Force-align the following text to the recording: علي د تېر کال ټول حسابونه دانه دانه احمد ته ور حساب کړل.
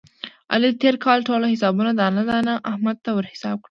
علي 0.53 0.69
د 0.71 0.75
تېر 0.83 0.95
کال 1.05 1.19
ټول 1.27 1.41
حسابونه 1.53 1.91
دانه 1.99 2.23
دانه 2.29 2.53
احمد 2.71 2.97
ته 3.03 3.09
ور 3.15 3.25
حساب 3.31 3.55
کړل. 3.57 3.59